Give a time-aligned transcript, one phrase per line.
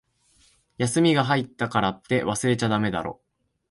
[0.79, 3.21] 休みが入ったからって、忘れちゃだめだろ。